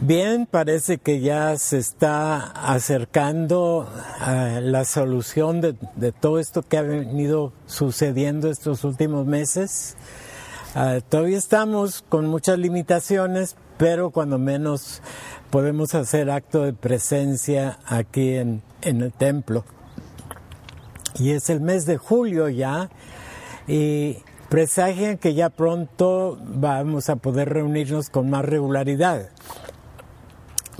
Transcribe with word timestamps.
Bien, 0.00 0.46
parece 0.46 0.98
que 0.98 1.18
ya 1.18 1.56
se 1.56 1.78
está 1.78 2.38
acercando 2.38 3.90
a 4.20 4.60
la 4.62 4.84
solución 4.84 5.60
de, 5.60 5.74
todo 6.12 6.38
esto 6.38 6.62
que 6.62 6.78
ha 6.78 6.82
venido 6.82 7.52
sucediendo 7.66 8.48
estos 8.48 8.84
últimos 8.84 9.26
meses. 9.26 9.96
Uh, 10.76 11.00
todavía 11.00 11.36
estamos 11.36 12.04
con 12.08 12.26
muchas 12.26 12.60
limitaciones, 12.60 13.56
pero 13.76 14.10
cuando 14.10 14.38
menos 14.38 15.02
podemos 15.50 15.96
hacer 15.96 16.30
acto 16.30 16.62
de 16.62 16.74
presencia 16.74 17.80
aquí 17.84 18.36
en, 18.36 18.62
en 18.82 19.00
el 19.00 19.12
templo. 19.12 19.64
Y 21.16 21.32
es 21.32 21.50
el 21.50 21.60
mes 21.60 21.86
de 21.86 21.96
julio 21.96 22.48
ya, 22.48 22.88
y 23.66 24.18
presagian 24.48 25.18
que 25.18 25.34
ya 25.34 25.50
pronto 25.50 26.38
vamos 26.40 27.10
a 27.10 27.16
poder 27.16 27.48
reunirnos 27.48 28.10
con 28.10 28.30
más 28.30 28.44
regularidad. 28.44 29.30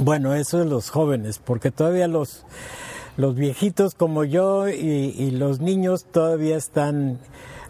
Bueno, 0.00 0.32
eso 0.34 0.60
es 0.60 0.66
los 0.68 0.90
jóvenes, 0.90 1.40
porque 1.44 1.72
todavía 1.72 2.06
los, 2.06 2.44
los 3.16 3.34
viejitos 3.34 3.96
como 3.96 4.22
yo 4.22 4.68
y, 4.68 4.72
y 5.18 5.32
los 5.32 5.58
niños 5.58 6.04
todavía 6.04 6.56
están 6.56 7.18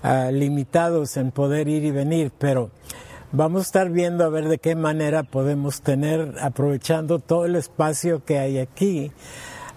uh, 0.05 0.31
limitados 0.31 1.17
en 1.17 1.31
poder 1.31 1.69
ir 1.69 1.87
y 1.87 1.91
venir, 1.91 2.31
pero 2.39 2.71
vamos 3.33 3.61
a 3.61 3.63
estar 3.63 3.89
viendo 3.89 4.27
a 4.27 4.29
ver 4.29 4.47
de 4.47 4.59
qué 4.59 4.77
manera 4.77 5.23
podemos 5.23 5.81
tener, 5.81 6.35
aprovechando 6.43 7.19
todo 7.19 7.47
el 7.47 7.57
espacio 7.57 8.23
que 8.23 8.39
hay 8.39 8.59
aquí, 8.59 9.11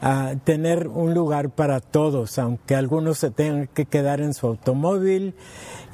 uh, 0.03 0.37
tener 0.43 0.89
un 0.89 1.13
lugar 1.13 1.51
para 1.51 1.79
todos, 1.79 2.37
aunque 2.37 2.75
algunos 2.75 3.19
se 3.19 3.31
tengan 3.31 3.67
que 3.67 3.85
quedar 3.85 4.19
en 4.19 4.33
su 4.33 4.45
automóvil 4.45 5.35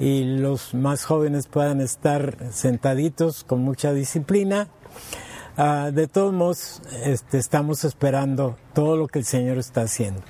y 0.00 0.24
los 0.24 0.74
más 0.74 1.04
jóvenes 1.04 1.46
puedan 1.46 1.80
estar 1.80 2.36
sentaditos 2.50 3.44
con 3.44 3.60
mucha 3.60 3.92
disciplina. 3.92 4.66
Uh, 5.58 5.90
de 5.90 6.06
todos 6.06 6.32
modos, 6.32 6.80
este, 7.04 7.36
estamos 7.36 7.82
esperando 7.82 8.56
todo 8.74 8.96
lo 8.96 9.08
que 9.08 9.18
el 9.18 9.24
Señor 9.24 9.58
está 9.58 9.80
haciendo. 9.80 10.20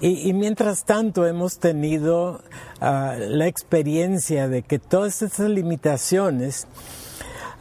Y, 0.00 0.32
mientras 0.32 0.84
tanto 0.84 1.24
hemos 1.24 1.60
tenido 1.60 2.40
uh, 2.80 3.16
la 3.16 3.46
experiencia 3.46 4.48
de 4.48 4.62
que 4.62 4.80
todas 4.80 5.22
estas 5.22 5.48
limitaciones 5.50 6.66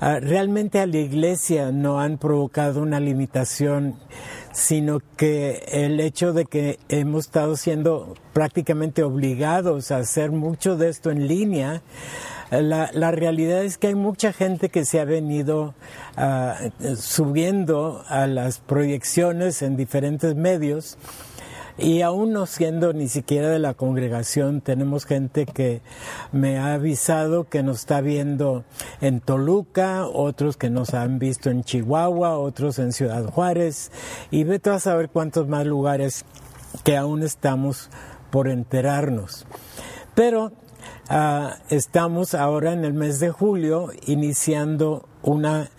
uh, 0.01 0.19
realmente 0.19 0.79
a 0.79 0.87
la 0.87 0.97
iglesia 0.97 1.71
no 1.71 1.99
han 1.99 2.17
provocado 2.17 2.81
una 2.81 2.99
limitación, 2.99 3.99
sino 4.51 4.99
que 5.15 5.63
el 5.67 5.99
hecho 5.99 6.33
de 6.33 6.45
que 6.45 6.79
hemos 6.89 7.25
estado 7.25 7.55
siendo 7.55 8.15
prácticamente 8.33 9.03
obligados 9.03 9.91
a 9.91 9.97
hacer 9.97 10.31
mucho 10.31 10.75
de 10.75 10.89
esto 10.89 11.11
en 11.11 11.27
línea, 11.27 11.83
la, 12.51 13.11
realidad 13.11 13.63
es 13.63 13.77
que 13.77 13.87
hay 13.87 13.95
mucha 13.95 14.31
gente 14.33 14.69
que 14.69 14.85
se 14.85 14.99
ha 14.99 15.05
venido 15.05 15.73
uh, 16.17 16.95
subiendo 16.95 18.03
a 18.07 18.27
las 18.27 18.59
proyecciones 18.59 19.61
en 19.61 19.75
diferentes 19.75 20.35
medios 20.35 20.97
y 21.77 22.01
aún 22.01 22.31
no 22.31 22.45
siendo 22.45 22.93
ni 22.93 23.09
siquiera 23.09 23.49
de 23.49 23.59
la 23.59 23.73
congregación, 23.73 24.61
tenemos 24.61 25.05
gente 25.05 25.45
que 25.45 25.81
me 26.31 26.57
ha 26.57 26.73
avisado 26.73 27.49
que 27.49 27.63
nos 27.63 27.79
está 27.79 27.99
viendo 27.99 28.63
en 29.01 29.19
Toluca, 29.19 30.05
otros 30.05 30.55
que 30.55 30.69
nos 30.69 30.93
han 30.93 31.19
visto 31.19 31.49
en 31.49 31.63
Chihuahua, 31.63 32.37
otros 32.37 32.79
en 32.79 32.93
Ciudad 32.93 33.25
Juárez 33.25 33.91
y 34.31 34.45
vete 34.45 34.69
a 34.69 34.79
saber 34.79 35.09
cuántos 35.09 35.49
más 35.49 35.65
lugares 35.65 36.23
que 36.85 36.95
aún 36.95 37.23
estamos 37.23 37.89
por 38.31 38.47
enterarnos. 38.47 39.45
Pero 40.13 40.53
Uh, 41.07 41.49
estamos 41.69 42.33
ahora 42.33 42.73
en 42.73 42.83
el 42.83 42.93
mes 42.93 43.19
de 43.19 43.29
julio 43.29 43.91
iniciando 44.07 45.07
una 45.21 45.69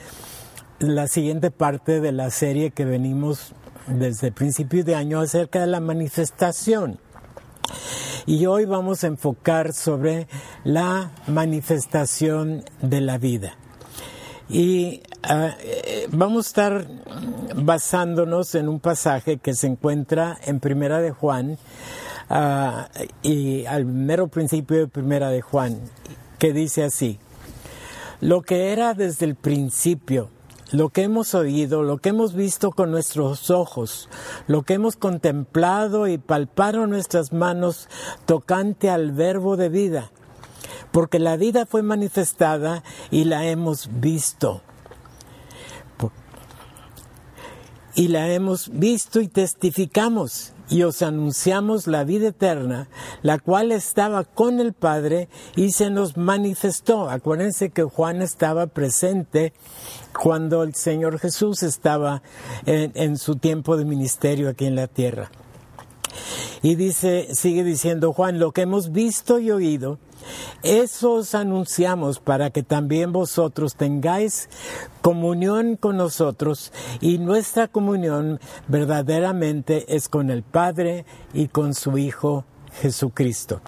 la 0.79 1.09
siguiente 1.09 1.51
parte 1.51 2.01
de 2.01 2.13
la 2.13 2.31
serie 2.31 2.71
que 2.71 2.85
venimos 2.85 3.53
desde 3.89 4.29
el 4.29 4.35
principio 4.35 4.85
de 4.85 4.95
año 4.95 5.19
acerca 5.19 5.61
de 5.61 5.67
la 5.67 5.81
manifestación. 5.81 7.01
Y 8.25 8.47
hoy 8.47 8.67
vamos 8.67 9.03
a 9.03 9.09
enfocar 9.09 9.73
sobre 9.73 10.29
la 10.63 11.11
manifestación 11.27 12.63
de 12.81 13.01
la 13.01 13.19
vida. 13.19 13.57
Y 14.49 15.03
uh, 15.29 16.07
vamos 16.11 16.47
a 16.47 16.49
estar 16.49 16.87
basándonos 17.57 18.55
en 18.55 18.69
un 18.69 18.79
pasaje 18.79 19.39
que 19.39 19.55
se 19.55 19.67
encuentra 19.67 20.39
en 20.45 20.61
Primera 20.61 21.01
de 21.01 21.11
Juan, 21.11 21.59
Uh, 22.29 22.83
y 23.23 23.67
al 23.67 23.85
mero 23.85 24.27
principio 24.27 24.79
de 24.79 24.89
Primera 24.89 25.31
de 25.31 25.43
Juan, 25.43 25.81
que 26.39 26.53
dice 26.53 26.83
así, 26.83 27.21
lo 28.21 28.43
que 28.43 28.73
era 28.73 28.95
desde 28.95 29.27
el 29.27 29.37
principio, 29.37 30.31
lo 30.73 30.89
que 30.89 31.03
hemos 31.03 31.35
oído, 31.35 31.85
lo 31.85 31.99
que 31.99 32.09
hemos 32.09 32.35
visto 32.35 32.73
con 32.73 32.91
nuestros 32.91 33.51
ojos, 33.51 34.09
lo 34.49 34.63
que 34.63 34.75
hemos 34.75 34.97
contemplado 34.97 36.09
y 36.09 36.19
palparon 36.19 36.91
nuestras 36.91 37.33
manos 37.33 37.89
tocante 38.25 38.91
al 38.91 39.13
verbo 39.13 39.57
de 39.57 39.69
vida, 39.69 40.11
porque 40.91 41.21
la 41.21 41.37
vida 41.37 41.65
fue 41.67 41.83
manifestada 41.83 42.83
y 43.13 43.25
la 43.25 43.47
hemos 43.47 43.89
visto. 44.01 44.63
Y 47.95 48.09
la 48.09 48.29
hemos 48.29 48.69
visto 48.69 49.21
y 49.21 49.29
testificamos 49.29 50.53
y 50.69 50.83
os 50.83 51.03
anunciamos 51.03 51.87
la 51.87 52.05
vida 52.05 52.29
eterna, 52.29 52.89
la 53.23 53.39
cual 53.39 53.73
estaba 53.73 54.25
con 54.25 54.61
el 54.61 54.73
Padre 54.73 55.29
y 55.55 55.73
se 55.73 55.91
nos 55.91 56.17
manifestó. 56.17 57.09
Acuérdense 57.09 57.71
que 57.71 57.83
Juan 57.83 58.23
estaba 58.23 58.67
presente 58.67 59.53
cuando 60.13 60.63
el 60.63 60.75
Señor 60.75 61.19
Jesús 61.19 61.63
estaba 61.63 62.23
en, 62.65 63.17
su 63.17 63.37
tiempo 63.37 63.77
de 63.77 63.85
ministerio 63.85 64.49
aquí 64.49 64.67
en 64.67 64.77
la 64.77 64.89
tierra. 64.89 65.31
Y 66.63 66.75
dice, 66.75 67.29
sigue 67.35 67.65
diciendo 67.65 68.13
Juan, 68.13 68.39
lo 68.39 68.53
que 68.53 68.63
hemos 68.63 68.93
visto 68.93 69.39
y 69.39 69.51
oído, 69.51 69.99
eso 70.63 71.15
os 71.15 71.35
anunciamos 71.35 72.19
para 72.19 72.51
que 72.51 72.63
también 72.63 73.13
vosotros 73.13 73.77
tengáis 73.77 74.49
comunión 75.03 75.77
con 75.77 75.97
nosotros 75.97 76.73
y 77.01 77.19
nuestra 77.19 77.69
comunión 77.69 78.41
verdaderamente 78.67 79.95
es 79.95 80.09
con 80.09 80.31
el 80.31 80.43
Padre 80.43 81.05
y 81.33 81.49
con 81.49 81.75
su 81.75 81.99
Hijo 81.99 82.45
Jesucristo. 82.81 83.61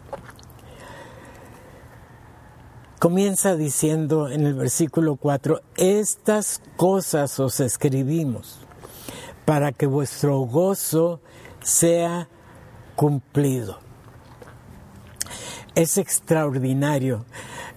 Comienza 2.99 3.55
diciendo 3.55 4.29
en 4.29 4.45
el 4.45 4.55
versículo 4.55 5.15
4, 5.15 5.61
estas 5.77 6.61
cosas 6.77 7.39
os 7.39 7.61
escribimos 7.61 8.59
para 9.45 9.71
que 9.71 9.87
vuestro 9.87 10.41
gozo 10.41 11.21
sea 11.63 12.29
cumplido 12.99 13.79
es 15.77 15.97
extraordinario. 15.97 17.25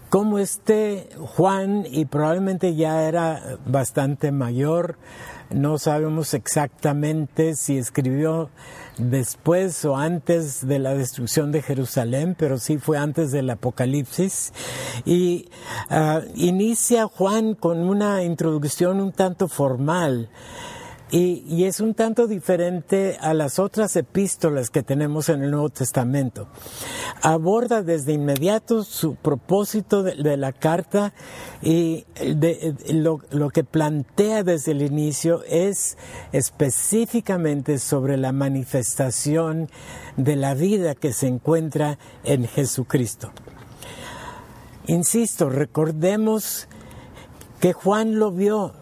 Como 0.10 0.40
este 0.40 1.08
Juan, 1.20 1.86
y 1.88 2.06
probablemente 2.06 2.74
ya 2.74 3.04
era 3.04 3.60
bastante 3.68 4.32
mayor, 4.32 4.98
no 5.52 5.78
sabemos 5.78 6.34
exactamente 6.34 7.56
si 7.56 7.78
escribió 7.78 8.50
después 8.98 9.86
o 9.86 9.98
antes 9.98 10.68
de 10.68 10.80
la 10.80 10.96
destrucción 10.96 11.52
de 11.52 11.62
Jerusalén, 11.62 12.36
pero 12.38 12.58
sí 12.58 12.80
fue 12.80 12.98
antes 12.98 13.32
del 13.32 13.52
Apocalipsis. 13.52 14.52
Y 15.06 15.50
uh, 15.92 16.22
inicia 16.34 17.06
Juan 17.06 17.54
con 17.54 17.82
una 17.82 18.24
introducción 18.24 19.00
un 19.00 19.12
tanto 19.12 19.48
formal. 19.48 20.30
Y, 21.14 21.66
es 21.66 21.82
un 21.82 21.94
tanto 21.94 22.26
diferente 22.26 23.18
a 23.20 23.34
las 23.34 23.60
otras 23.60 23.98
epístolas 23.98 24.70
que 24.70 24.82
tenemos 24.82 25.28
en 25.28 25.44
el 25.44 25.52
Nuevo 25.52 25.70
Testamento. 25.70 26.48
Aborda 27.22 27.84
desde 27.84 28.14
inmediato 28.14 28.86
su 28.86 29.16
propósito 29.16 30.04
de, 30.04 30.38
la 30.38 30.54
carta 30.54 31.14
y 31.62 32.06
lo, 32.94 33.50
que 33.50 33.66
plantea 33.66 34.44
desde 34.44 34.72
el 34.72 34.84
inicio 34.84 35.44
es 35.50 35.98
específicamente 36.32 37.78
sobre 37.78 38.16
la 38.16 38.32
manifestación 38.32 39.70
de 40.16 40.38
la 40.38 40.54
vida 40.54 40.96
que 40.96 41.12
se 41.12 41.28
encuentra 41.28 42.00
en 42.24 42.48
Jesucristo. 42.48 43.34
Insisto, 44.88 45.50
recordemos 45.50 46.70
que 47.60 47.74
Juan 47.74 48.18
lo 48.18 48.32
vio, 48.32 48.74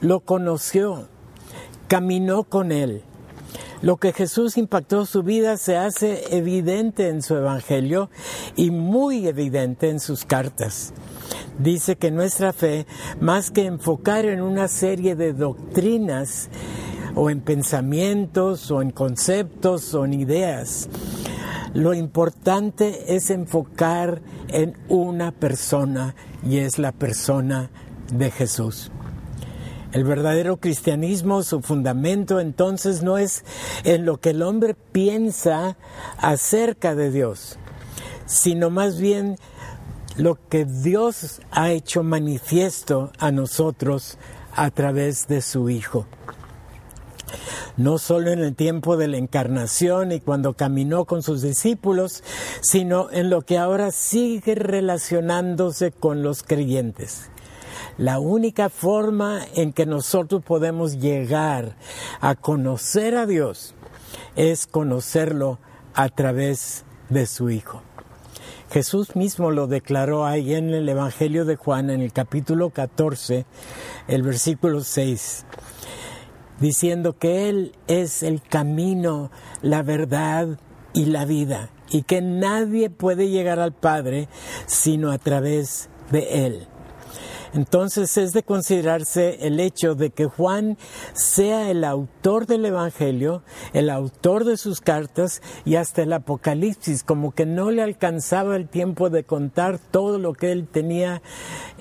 lo 0.00 0.20
conoció, 0.20 1.08
caminó 1.92 2.44
con 2.44 2.72
él. 2.72 3.02
Lo 3.82 3.98
que 3.98 4.14
Jesús 4.14 4.56
impactó 4.56 5.04
su 5.04 5.22
vida 5.22 5.58
se 5.58 5.76
hace 5.76 6.34
evidente 6.34 7.10
en 7.10 7.20
su 7.20 7.36
Evangelio 7.36 8.08
y 8.56 8.70
muy 8.70 9.26
evidente 9.28 9.90
en 9.90 10.00
sus 10.00 10.24
cartas. 10.24 10.94
Dice 11.58 11.96
que 11.96 12.10
nuestra 12.10 12.54
fe, 12.54 12.86
más 13.20 13.50
que 13.50 13.66
enfocar 13.66 14.24
en 14.24 14.40
una 14.40 14.68
serie 14.68 15.16
de 15.16 15.34
doctrinas 15.34 16.48
o 17.14 17.28
en 17.28 17.42
pensamientos 17.42 18.70
o 18.70 18.80
en 18.80 18.90
conceptos 18.90 19.92
o 19.92 20.06
en 20.06 20.14
ideas, 20.14 20.88
lo 21.74 21.92
importante 21.92 23.14
es 23.14 23.28
enfocar 23.28 24.22
en 24.48 24.78
una 24.88 25.30
persona 25.30 26.14
y 26.42 26.56
es 26.56 26.78
la 26.78 26.92
persona 26.92 27.68
de 28.10 28.30
Jesús. 28.30 28.90
El 29.92 30.04
verdadero 30.04 30.56
cristianismo, 30.56 31.42
su 31.42 31.60
fundamento 31.60 32.40
entonces 32.40 33.02
no 33.02 33.18
es 33.18 33.44
en 33.84 34.06
lo 34.06 34.18
que 34.18 34.30
el 34.30 34.40
hombre 34.40 34.74
piensa 34.74 35.76
acerca 36.16 36.94
de 36.94 37.10
Dios, 37.10 37.58
sino 38.24 38.70
más 38.70 38.98
bien 38.98 39.36
lo 40.16 40.38
que 40.48 40.64
Dios 40.64 41.42
ha 41.50 41.70
hecho 41.72 42.02
manifiesto 42.02 43.12
a 43.18 43.32
nosotros 43.32 44.16
a 44.56 44.70
través 44.70 45.28
de 45.28 45.42
su 45.42 45.68
Hijo. 45.68 46.06
No 47.76 47.98
solo 47.98 48.30
en 48.30 48.38
el 48.38 48.54
tiempo 48.54 48.96
de 48.96 49.08
la 49.08 49.18
encarnación 49.18 50.12
y 50.12 50.20
cuando 50.20 50.54
caminó 50.54 51.04
con 51.04 51.22
sus 51.22 51.42
discípulos, 51.42 52.22
sino 52.62 53.10
en 53.10 53.28
lo 53.28 53.42
que 53.42 53.58
ahora 53.58 53.90
sigue 53.90 54.54
relacionándose 54.54 55.92
con 55.92 56.22
los 56.22 56.42
creyentes. 56.42 57.30
La 57.98 58.18
única 58.18 58.68
forma 58.68 59.40
en 59.54 59.72
que 59.72 59.86
nosotros 59.86 60.42
podemos 60.42 60.98
llegar 60.98 61.76
a 62.20 62.34
conocer 62.34 63.16
a 63.16 63.26
Dios 63.26 63.74
es 64.34 64.66
conocerlo 64.66 65.58
a 65.94 66.08
través 66.08 66.84
de 67.10 67.26
su 67.26 67.50
Hijo. 67.50 67.82
Jesús 68.70 69.14
mismo 69.16 69.50
lo 69.50 69.66
declaró 69.66 70.24
ahí 70.24 70.54
en 70.54 70.70
el 70.70 70.88
Evangelio 70.88 71.44
de 71.44 71.56
Juan, 71.56 71.90
en 71.90 72.00
el 72.00 72.12
capítulo 72.12 72.70
14, 72.70 73.44
el 74.08 74.22
versículo 74.22 74.80
6, 74.80 75.44
diciendo 76.58 77.18
que 77.18 77.50
Él 77.50 77.76
es 77.86 78.22
el 78.22 78.40
camino, 78.40 79.30
la 79.60 79.82
verdad 79.82 80.58
y 80.94 81.04
la 81.04 81.26
vida, 81.26 81.68
y 81.90 82.04
que 82.04 82.22
nadie 82.22 82.88
puede 82.88 83.28
llegar 83.28 83.60
al 83.60 83.72
Padre 83.74 84.28
sino 84.64 85.10
a 85.12 85.18
través 85.18 85.90
de 86.10 86.46
Él. 86.46 86.68
Entonces 87.54 88.16
es 88.16 88.32
de 88.32 88.42
considerarse 88.42 89.46
el 89.46 89.60
hecho 89.60 89.94
de 89.94 90.10
que 90.10 90.26
Juan 90.26 90.78
sea 91.12 91.70
el 91.70 91.84
autor 91.84 92.46
del 92.46 92.64
Evangelio, 92.64 93.42
el 93.74 93.90
autor 93.90 94.44
de 94.44 94.56
sus 94.56 94.80
cartas 94.80 95.42
y 95.64 95.76
hasta 95.76 96.02
el 96.02 96.12
Apocalipsis, 96.12 97.02
como 97.02 97.32
que 97.32 97.44
no 97.44 97.70
le 97.70 97.82
alcanzaba 97.82 98.56
el 98.56 98.68
tiempo 98.68 99.10
de 99.10 99.24
contar 99.24 99.78
todo 99.78 100.18
lo 100.18 100.32
que 100.32 100.52
él 100.52 100.66
tenía 100.66 101.20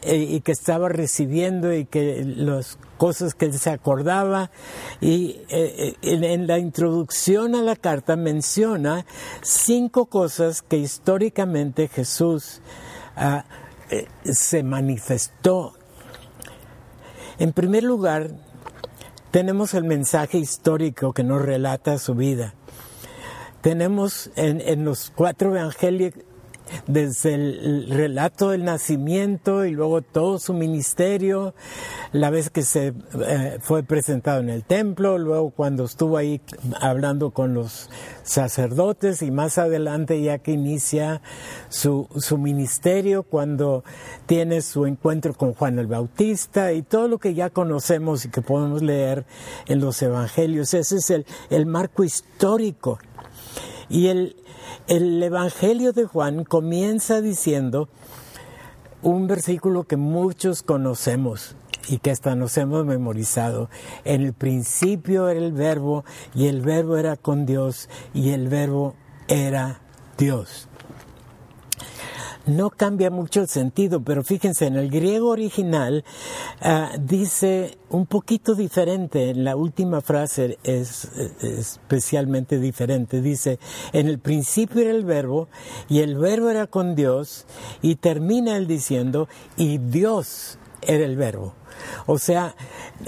eh, 0.02 0.18
y 0.18 0.42
que 0.42 0.52
estaba 0.52 0.90
recibiendo 0.90 1.74
y 1.74 1.86
que 1.86 2.24
las 2.26 2.78
cosas 2.98 3.34
que 3.34 3.46
él 3.46 3.58
se 3.58 3.70
acordaba. 3.70 4.52
Y 5.00 5.42
eh, 5.50 5.96
eh, 6.02 6.24
en, 6.24 6.48
la 6.48 6.60
introducción 6.60 7.56
a 7.56 7.62
la 7.62 7.76
carta 7.76 8.16
menciona 8.16 9.06
cinco 9.42 10.08
cosas 10.08 10.62
que 10.62 10.78
históricamente 10.78 11.88
Jesús 11.88 12.62
eh, 13.92 14.08
se 14.24 14.64
manifestó. 14.64 15.74
En 17.38 17.54
primer 17.54 17.84
lugar, 17.84 18.32
tenemos 19.32 19.74
el 19.74 19.84
mensaje 19.84 20.38
histórico 20.38 21.14
que 21.14 21.24
nos 21.24 21.42
relata 21.42 21.98
su 22.00 22.16
vida. 22.16 22.54
Tenemos 23.62 24.32
en, 24.36 24.62
en 24.62 24.86
los 24.86 25.12
cuatro 25.16 25.56
evangelios 25.56 26.14
desde 26.88 27.36
el 27.36 27.90
relato 27.90 28.50
del 28.50 28.64
nacimiento 28.66 29.66
y 29.66 29.72
luego 29.72 30.02
todo 30.02 30.40
su 30.40 30.54
ministerio, 30.54 31.54
la 32.12 32.30
vez 32.30 32.50
que 32.50 32.64
se 32.64 32.94
eh, 33.26 33.58
fue 33.62 33.84
presentado 33.84 34.40
en 34.40 34.50
el 34.50 34.64
templo, 34.64 35.18
luego 35.18 35.52
cuando 35.52 35.86
estuvo 35.86 36.18
ahí 36.18 36.42
hablando 36.80 37.32
con 37.32 37.54
los 37.54 37.90
sacerdotes 38.24 39.22
y 39.22 39.32
más 39.32 39.58
adelante 39.58 40.22
ya 40.22 40.38
que 40.38 40.52
inicia 40.52 41.22
su, 41.70 42.08
su 42.18 42.38
ministerio, 42.38 43.24
cuando 43.24 43.84
tiene 44.26 44.62
su 44.62 44.86
encuentro 44.86 45.34
con 45.34 45.54
Juan 45.54 45.80
el 45.80 45.88
Bautista 45.88 46.74
y 46.74 46.82
todo 46.82 47.08
lo 47.08 47.18
que 47.18 47.34
ya 47.34 47.50
conocemos 47.50 48.26
y 48.26 48.30
que 48.30 48.42
podemos 48.42 48.82
leer 48.82 49.26
en 49.68 49.80
los 49.80 50.02
evangelios. 50.02 50.74
Ese 50.74 50.98
es 50.98 51.10
el, 51.10 51.26
el 51.50 51.66
marco 51.66 52.04
histórico. 52.04 53.00
Y 53.90 54.08
el, 54.08 54.36
el 54.88 55.22
Evangelio 55.22 55.94
de 55.94 56.06
Juan 56.06 56.44
comienza 56.44 57.22
diciendo 57.22 57.90
un 59.02 59.28
versículo 59.28 59.84
que 59.84 59.98
muchos 59.98 60.64
conocemos 60.64 61.56
y 61.88 61.98
que 61.98 62.12
hasta 62.12 62.36
nos 62.36 62.58
hemos 62.58 62.86
memorizado. 62.86 63.70
En 64.06 64.22
el 64.22 64.34
principio 64.34 65.30
era 65.30 65.40
el 65.40 65.54
verbo 65.54 66.06
y 66.36 66.48
el 66.48 66.62
verbo 66.62 66.98
era 66.98 67.18
con 67.18 67.46
Dios 67.46 67.90
y 68.14 68.30
el 68.30 68.48
verbo 68.48 68.96
era 69.28 69.82
Dios 70.18 70.68
no 72.46 72.70
cambia 72.70 73.10
mucho 73.10 73.42
el 73.42 73.48
sentido, 73.48 74.02
pero 74.04 74.24
fíjense, 74.24 74.68
en 74.68 74.76
el 74.76 74.90
griego 74.90 75.30
original 75.30 76.04
ah, 76.62 76.92
dice 77.00 77.78
un 77.90 78.06
poquito 78.06 78.56
diferente, 78.56 79.30
en 79.30 79.44
la 79.44 79.56
última 79.56 80.02
frase 80.02 80.58
es, 80.64 81.10
especialmente 81.42 82.60
diferente, 82.60 83.22
dice, 83.22 83.60
en 83.94 84.08
el 84.08 84.20
principio 84.20 84.82
era 84.82 84.92
el 84.92 85.06
verbo 85.06 85.50
y 85.90 86.00
el 86.00 86.18
verbo 86.18 86.50
era 86.50 86.68
con 86.68 86.96
Dios 86.96 87.46
y 87.82 87.96
termina 87.96 88.56
él 88.58 88.68
diciendo, 88.68 89.28
y 89.58 89.78
Dios 89.78 90.58
era 90.82 91.06
el 91.06 91.16
verbo. 91.16 91.54
O 92.06 92.20
sea, 92.20 92.56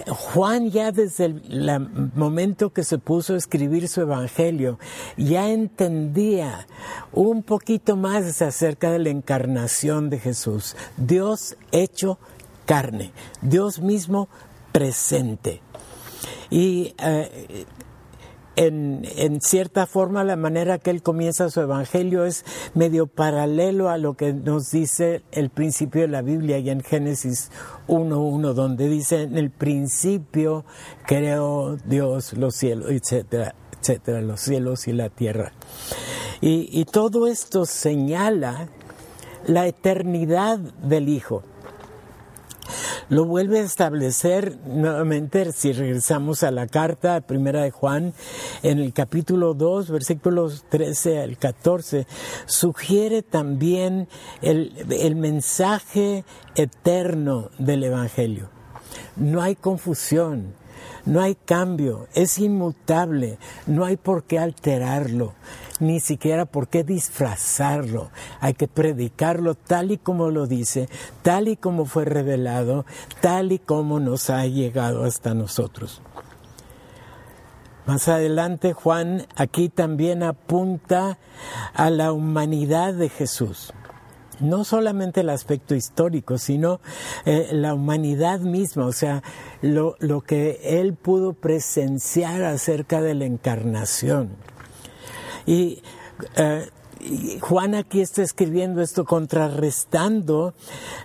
Juan 0.07 0.71
ya 0.71 0.91
desde 0.91 1.25
el 1.25 2.11
momento 2.15 2.71
que 2.71 2.83
se 2.83 2.97
puso 2.97 3.33
a 3.33 3.37
escribir 3.37 3.87
su 3.87 4.01
evangelio, 4.01 4.79
ya 5.17 5.49
entendía 5.49 6.67
un 7.11 7.43
poquito 7.43 7.95
más 7.95 8.41
acerca 8.41 8.91
de 8.91 8.99
la 8.99 9.09
encarnación 9.09 10.09
de 10.09 10.19
Jesús. 10.19 10.75
Dios 10.97 11.55
hecho 11.71 12.17
carne, 12.65 13.11
Dios 13.41 13.79
mismo 13.79 14.29
presente. 14.71 15.61
Y 16.49 16.93
eh, 16.99 17.65
en, 18.55 19.41
cierta 19.41 19.87
forma 19.87 20.23
la 20.23 20.35
manera 20.35 20.77
que 20.77 20.91
él 20.91 21.01
comienza 21.01 21.49
su 21.49 21.61
evangelio 21.61 22.25
es 22.25 22.45
medio 22.73 23.07
paralelo 23.07 23.89
a 23.89 23.97
lo 23.97 24.15
que 24.15 24.33
nos 24.33 24.71
dice 24.71 25.23
el 25.31 25.49
principio 25.49 26.01
de 26.01 26.07
la 26.07 26.21
Biblia 26.21 26.57
y 26.59 26.69
en 26.69 26.81
Génesis 26.81 27.51
1.1 27.87 28.53
donde 28.53 28.89
dice 28.89 29.23
en 29.23 29.37
el 29.37 29.49
principio 29.49 30.65
creó 31.05 31.77
Dios 31.85 32.33
los 32.33 32.55
cielos, 32.55 32.91
etcétera, 32.91 33.55
etcétera, 33.79 34.21
los 34.21 34.39
cielos 34.39 34.87
y 34.87 34.93
la 34.93 35.09
tierra. 35.09 35.51
Y 36.45 36.83
todo 36.91 37.27
esto 37.27 37.65
señala 37.65 38.67
la 39.47 39.65
eternidad 39.65 40.59
del 40.59 41.07
Hijo 41.07 41.43
lo 43.09 43.25
vuelve 43.25 43.59
a 43.59 43.63
establecer 43.63 44.57
nuevamente 44.65 45.51
si 45.51 45.73
regresamos 45.73 46.43
a 46.43 46.51
la 46.51 46.67
carta 46.67 47.21
primera 47.21 47.63
de 47.63 47.71
Juan 47.71 48.13
en 48.63 48.79
el 48.79 48.93
capítulo 48.93 49.53
2 49.53 49.89
versículos 49.89 50.65
13 50.69 51.21
al 51.21 51.37
14 51.37 52.07
sugiere 52.45 53.21
también 53.21 54.07
el, 54.41 54.73
el 54.89 55.15
mensaje 55.15 56.23
eterno 56.55 57.49
del 57.57 57.83
evangelio. 57.83 58.49
No 59.15 59.41
hay 59.41 59.55
confusión 59.55 60.55
no 61.05 61.21
hay 61.21 61.35
cambio, 61.35 62.07
es 62.13 62.39
inmutable, 62.39 63.37
no 63.67 63.83
hay 63.83 63.97
por 63.97 64.23
qué 64.23 64.39
alterarlo 64.39 65.33
ni 65.83 65.99
siquiera 65.99 66.45
por 66.45 66.67
qué 66.67 66.83
disfrazarlo. 66.83 68.09
Hay 68.39 68.53
que 68.53 68.67
predicarlo 68.67 69.55
tal 69.55 69.91
y 69.91 69.97
como 69.97 70.31
lo 70.31 70.47
dice, 70.47 70.89
tal 71.21 71.47
y 71.47 71.57
como 71.57 71.85
fue 71.85 72.05
revelado, 72.05 72.85
tal 73.21 73.51
y 73.51 73.59
como 73.59 73.99
nos 73.99 74.29
ha 74.29 74.45
llegado 74.47 75.03
hasta 75.03 75.33
nosotros. 75.33 76.01
Más 77.85 78.07
adelante 78.07 78.71
Juan 78.71 79.27
aquí 79.35 79.67
también 79.67 80.23
apunta 80.23 81.17
a 81.73 81.89
la 81.89 82.13
humanidad 82.13 82.93
de 82.93 83.09
Jesús. 83.09 83.73
No 84.39 84.63
solamente 84.63 85.21
el 85.21 85.29
aspecto 85.29 85.75
histórico, 85.75 86.37
sino 86.37 86.79
eh, 87.25 87.49
la 87.51 87.73
humanidad 87.73 88.39
misma, 88.39 88.85
o 88.85 88.91
sea, 88.91 89.21
lo, 89.61 89.95
lo 89.99 90.21
que 90.21 90.79
él 90.79 90.95
pudo 90.95 91.33
presenciar 91.33 92.43
acerca 92.43 93.01
de 93.01 93.13
la 93.13 93.25
encarnación. 93.25 94.31
Y 95.45 95.81
eh, 96.35 96.69
Juan 97.41 97.75
aquí 97.75 98.01
está 98.01 98.21
escribiendo 98.21 98.81
esto 98.81 99.03
contrarrestando 99.03 100.53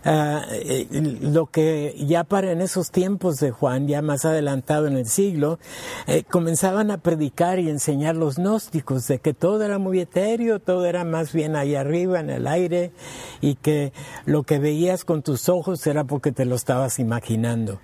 eh, 0.04 0.86
lo 1.20 1.46
que 1.46 1.94
ya 1.98 2.24
para 2.24 2.52
en 2.52 2.60
esos 2.60 2.90
tiempos 2.90 3.40
de 3.40 3.50
Juan, 3.50 3.88
ya 3.88 4.00
más 4.02 4.24
adelantado 4.24 4.86
en 4.86 4.96
el 4.96 5.06
siglo, 5.06 5.58
eh, 6.06 6.22
comenzaban 6.24 6.90
a 6.90 6.98
predicar 6.98 7.58
y 7.58 7.68
enseñar 7.68 8.16
los 8.16 8.36
gnósticos 8.36 9.08
de 9.08 9.18
que 9.18 9.34
todo 9.34 9.62
era 9.64 9.78
muy 9.78 10.00
etéreo, 10.00 10.60
todo 10.60 10.86
era 10.86 11.04
más 11.04 11.32
bien 11.32 11.56
ahí 11.56 11.74
arriba 11.74 12.20
en 12.20 12.30
el 12.30 12.46
aire 12.46 12.92
y 13.40 13.56
que 13.56 13.92
lo 14.24 14.44
que 14.44 14.58
veías 14.58 15.04
con 15.04 15.22
tus 15.22 15.48
ojos 15.48 15.84
era 15.86 16.04
porque 16.04 16.32
te 16.32 16.44
lo 16.44 16.54
estabas 16.54 16.98
imaginando. 16.98 17.80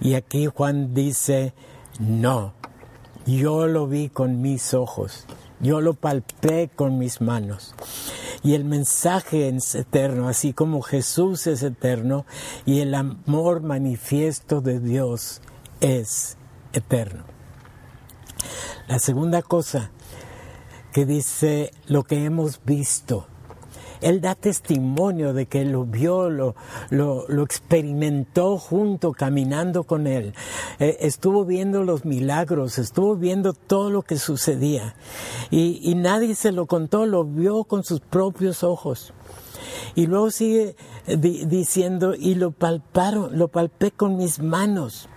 Y 0.00 0.14
aquí 0.14 0.46
Juan 0.46 0.94
dice, 0.94 1.54
no, 2.00 2.54
yo 3.24 3.68
lo 3.68 3.86
vi 3.86 4.08
con 4.08 4.40
mis 4.40 4.74
ojos 4.74 5.26
yo 5.62 5.80
lo 5.80 5.94
palpé 5.94 6.68
con 6.74 6.98
mis 6.98 7.20
manos. 7.20 7.74
Y 8.42 8.54
el 8.54 8.64
mensaje 8.64 9.48
es 9.48 9.74
eterno, 9.76 10.28
así 10.28 10.52
como 10.52 10.82
Jesús 10.82 11.46
es 11.46 11.62
eterno 11.62 12.26
y 12.66 12.80
el 12.80 12.94
amor 12.94 13.62
manifiesto 13.62 14.60
de 14.60 14.80
Dios 14.80 15.40
es 15.80 16.36
eterno. 16.72 17.24
La 18.88 18.98
segunda 18.98 19.42
cosa 19.42 19.92
que 20.92 21.06
dice 21.06 21.70
lo 21.86 22.02
que 22.02 22.24
hemos 22.24 22.60
visto. 22.64 23.28
Él 24.02 24.20
da 24.20 24.34
testimonio 24.34 25.32
de 25.32 25.46
que 25.46 25.64
lo 25.64 25.84
vio, 25.84 26.28
lo, 26.28 26.54
lo, 26.90 27.42
experimentó 27.42 28.58
junto, 28.58 29.12
caminando 29.12 29.84
con 29.84 30.06
él. 30.06 30.34
Eh, 30.80 30.98
estuvo 31.00 31.44
viendo 31.44 31.84
los 31.84 32.04
milagros, 32.04 32.78
estuvo 32.78 33.16
viendo 33.16 33.52
todo 33.52 33.90
lo 33.90 34.02
que 34.02 34.18
sucedía. 34.18 34.94
Y, 35.50 35.94
nadie 35.94 36.34
se 36.34 36.50
lo 36.50 36.66
contó, 36.66 37.06
lo 37.06 37.24
vio 37.24 37.64
con 37.64 37.84
sus 37.84 38.00
propios 38.00 38.64
ojos. 38.64 39.12
Y 39.94 40.06
luego 40.06 40.30
sigue 40.30 40.74
diciendo, 41.06 42.14
y 42.14 42.34
lo 42.34 42.50
palparon, 42.50 43.38
lo 43.38 43.48
palpé 43.48 43.92
con 43.92 44.16
mis 44.16 44.40
manos. 44.40 45.08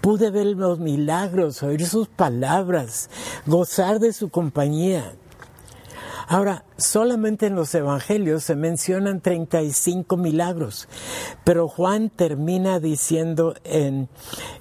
Pude 0.00 0.30
ver 0.30 0.46
los 0.46 0.78
milagros, 0.78 1.62
oír 1.62 1.84
sus 1.84 2.08
palabras, 2.08 3.10
gozar 3.46 3.98
de 3.98 4.12
su 4.12 4.28
compañía. 4.30 5.12
Ahora, 6.28 6.64
solamente 6.76 7.46
en 7.46 7.54
los 7.54 7.74
evangelios 7.74 8.42
se 8.44 8.56
mencionan 8.56 9.20
35 9.20 10.16
milagros, 10.16 10.88
pero 11.44 11.68
Juan 11.68 12.10
termina 12.10 12.80
diciendo 12.80 13.54
en, 13.64 14.08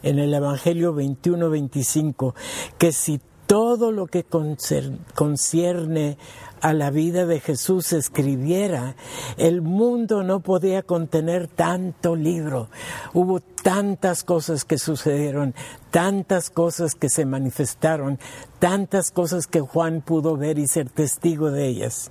en 0.04 0.20
el 0.20 0.34
evangelio 0.34 0.94
21-25 0.96 2.36
que 2.78 2.92
si 2.92 3.20
todo 3.48 3.92
lo 3.92 4.08
que 4.08 4.24
concierne 4.24 6.18
a 6.66 6.74
la 6.74 6.90
vida 6.90 7.28
de 7.28 7.40
Jesús 7.40 7.94
escribiera, 7.94 8.96
el 9.38 9.62
mundo 9.62 10.24
no 10.24 10.40
podía 10.40 10.82
contener 10.82 11.48
tanto 11.48 12.16
libro. 12.16 12.70
Hubo 13.14 13.40
tantas 13.40 14.24
cosas 14.24 14.66
que 14.66 14.80
sucedieron, 14.80 15.54
tantas 15.92 16.50
cosas 16.50 16.96
que 16.96 17.08
se 17.08 17.24
manifestaron, 17.24 18.18
tantas 18.58 19.12
cosas 19.12 19.46
que 19.46 19.62
Juan 19.62 20.02
pudo 20.02 20.38
ver 20.38 20.58
y 20.58 20.66
ser 20.66 20.90
testigo 20.90 21.52
de 21.52 21.68
ellas. 21.68 22.10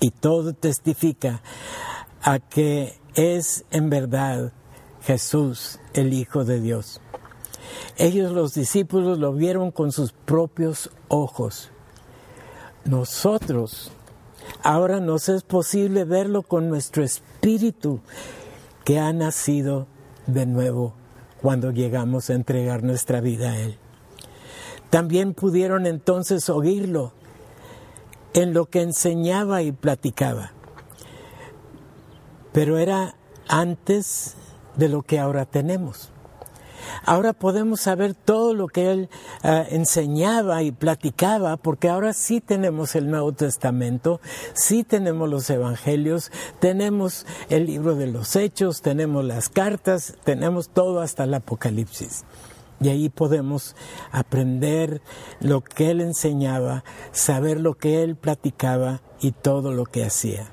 Y 0.00 0.10
todo 0.10 0.54
testifica 0.54 1.42
a 2.22 2.38
que 2.38 2.98
es 3.14 3.66
en 3.72 3.90
verdad 3.90 4.54
Jesús 5.02 5.80
el 5.92 6.14
Hijo 6.14 6.46
de 6.46 6.62
Dios. 6.62 7.02
Ellos 7.98 8.32
los 8.32 8.54
discípulos 8.54 9.18
lo 9.18 9.34
vieron 9.34 9.70
con 9.70 9.92
sus 9.92 10.12
propios 10.12 10.90
ojos 11.08 11.72
nosotros. 12.86 13.90
Ahora 14.62 15.00
nos 15.00 15.28
es 15.28 15.42
posible 15.42 16.04
verlo 16.04 16.42
con 16.42 16.68
nuestro 16.68 17.02
espíritu 17.02 18.00
que 18.84 18.98
ha 18.98 19.12
nacido 19.12 19.86
de 20.26 20.46
nuevo 20.46 20.94
cuando 21.42 21.70
llegamos 21.70 22.30
a 22.30 22.34
entregar 22.34 22.82
nuestra 22.82 23.20
vida 23.20 23.52
a 23.52 23.58
Él. 23.58 23.78
También 24.90 25.34
pudieron 25.34 25.86
entonces 25.86 26.48
oírlo 26.48 27.12
en 28.34 28.54
lo 28.54 28.66
que 28.66 28.82
enseñaba 28.82 29.62
y 29.62 29.72
platicaba. 29.72 30.52
Pero 32.52 32.78
era 32.78 33.16
antes 33.48 34.36
de 34.76 34.88
lo 34.88 35.02
que 35.02 35.18
ahora 35.18 35.44
tenemos. 35.44 36.10
Ahora 37.04 37.32
podemos 37.32 37.80
saber 37.80 38.14
todo 38.14 38.54
lo 38.54 38.68
que 38.68 38.90
él 38.90 39.08
eh, 39.42 39.66
enseñaba 39.70 40.62
y 40.62 40.72
platicaba, 40.72 41.56
porque 41.56 41.88
ahora 41.88 42.12
sí 42.12 42.40
tenemos 42.40 42.94
el 42.94 43.10
Nuevo 43.10 43.32
Testamento, 43.32 44.20
sí 44.54 44.84
tenemos 44.84 45.28
los 45.28 45.48
Evangelios, 45.50 46.30
tenemos 46.60 47.26
el 47.48 47.66
libro 47.66 47.94
de 47.94 48.06
los 48.06 48.36
Hechos, 48.36 48.82
tenemos 48.82 49.24
las 49.24 49.48
cartas, 49.48 50.14
tenemos 50.24 50.68
todo 50.68 51.00
hasta 51.00 51.24
el 51.24 51.34
Apocalipsis. 51.34 52.24
Y 52.80 52.88
ahí 52.88 53.08
podemos 53.08 53.74
aprender 54.12 55.00
lo 55.40 55.62
que 55.62 55.90
él 55.90 56.00
enseñaba, 56.00 56.84
saber 57.12 57.58
lo 57.58 57.74
que 57.74 58.02
él 58.02 58.16
platicaba 58.16 59.00
y 59.20 59.32
todo 59.32 59.72
lo 59.72 59.86
que 59.86 60.04
hacía. 60.04 60.48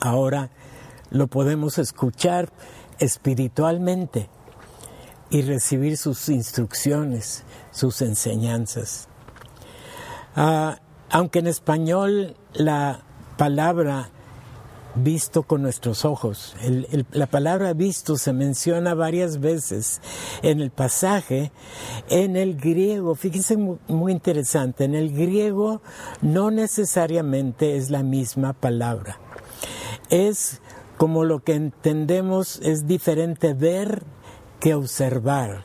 Ahora 0.00 0.50
lo 1.10 1.26
podemos 1.26 1.78
escuchar 1.78 2.50
espiritualmente 2.98 4.28
y 5.30 5.42
recibir 5.42 5.96
sus 5.96 6.28
instrucciones, 6.28 7.44
sus 7.70 8.02
enseñanzas. 8.02 9.08
Ah, 10.36 10.78
aunque 11.10 11.40
en 11.40 11.46
español 11.46 12.36
la 12.54 13.02
palabra 13.36 14.10
visto 14.94 15.42
con 15.42 15.62
nuestros 15.62 16.04
ojos, 16.04 16.54
la 17.12 17.26
palabra 17.26 17.72
visto 17.72 18.16
se 18.16 18.32
menciona 18.32 18.94
varias 18.94 19.40
veces 19.40 20.00
en 20.42 20.60
el 20.60 20.70
pasaje, 20.70 21.50
en 22.10 22.36
el 22.36 22.56
griego, 22.56 23.14
fíjense 23.14 23.56
muy 23.56 24.12
interesante, 24.12 24.84
en 24.84 24.94
el 24.94 25.12
griego 25.12 25.80
no 26.20 26.50
necesariamente 26.50 27.76
es 27.76 27.90
la 27.90 28.02
misma 28.02 28.52
palabra. 28.52 29.18
Es 30.10 30.60
como 31.02 31.24
lo 31.24 31.42
que 31.42 31.54
entendemos 31.54 32.60
es 32.62 32.86
diferente 32.86 33.54
ver 33.54 34.04
que 34.60 34.74
observar. 34.74 35.64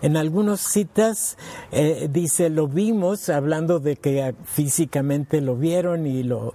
En 0.00 0.16
algunas 0.16 0.60
citas 0.60 1.36
eh, 1.70 2.08
dice 2.10 2.48
lo 2.48 2.66
vimos, 2.66 3.28
hablando 3.28 3.78
de 3.78 3.96
que 3.96 4.34
físicamente 4.44 5.42
lo 5.42 5.54
vieron 5.54 6.06
y 6.06 6.22
lo, 6.22 6.54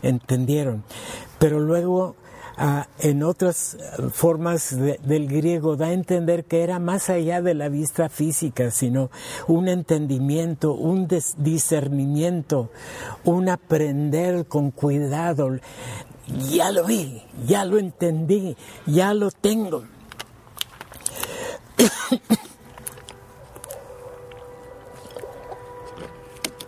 entendieron. 0.00 0.84
Pero 1.38 1.60
luego 1.60 2.16
ah, 2.56 2.88
en 2.98 3.22
otras 3.22 3.76
formas 4.14 4.74
del 4.78 5.28
griego 5.28 5.76
da 5.76 5.88
a 5.88 5.92
entender 5.92 6.46
que 6.46 6.62
era 6.62 6.78
más 6.78 7.10
allá 7.10 7.42
de 7.42 7.52
la 7.52 7.68
vista 7.68 8.08
física, 8.08 8.70
sino 8.70 9.10
un 9.48 9.68
entendimiento, 9.68 10.72
un 10.72 11.08
discernimiento, 11.36 12.70
un 13.22 13.50
aprender 13.50 14.46
con 14.46 14.70
cuidado 14.70 15.58
ya 16.26 16.70
lo 16.72 16.84
vi, 16.84 17.22
ya 17.46 17.64
lo 17.64 17.78
entendí, 17.78 18.56
ya 18.86 19.14
lo 19.14 19.30
tengo. 19.30 19.84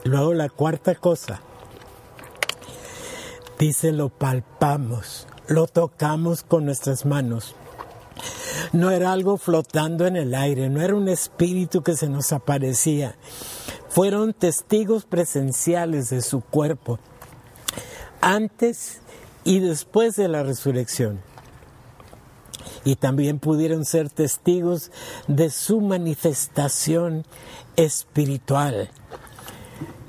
Luego 0.04 0.32
la 0.34 0.48
cuarta 0.48 0.94
cosa, 0.94 1.40
dice 3.58 3.90
lo 3.92 4.08
palpamos, 4.08 5.26
lo 5.48 5.66
tocamos 5.66 6.44
con 6.44 6.64
nuestras 6.64 7.04
manos. 7.04 7.56
No 8.72 8.90
era 8.90 9.12
algo 9.12 9.36
flotando 9.38 10.06
en 10.06 10.16
el 10.16 10.34
aire, 10.34 10.68
no 10.68 10.82
era 10.82 10.94
un 10.94 11.08
espíritu 11.08 11.82
que 11.82 11.96
se 11.96 12.08
nos 12.08 12.32
aparecía. 12.32 13.16
Fueron 13.88 14.34
testigos 14.34 15.04
presenciales 15.04 16.10
de 16.10 16.22
su 16.22 16.40
cuerpo 16.42 16.98
antes 18.20 19.00
y 19.44 19.60
después 19.60 20.16
de 20.16 20.28
la 20.28 20.42
resurrección. 20.42 21.20
Y 22.84 22.96
también 22.96 23.38
pudieron 23.38 23.84
ser 23.84 24.08
testigos 24.10 24.90
de 25.26 25.50
su 25.50 25.80
manifestación 25.80 27.24
espiritual. 27.76 28.90